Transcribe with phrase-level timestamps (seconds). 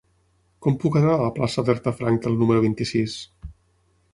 [0.65, 3.19] Com puc anar a la plaça d'Herta Frankel número vint-i-sis?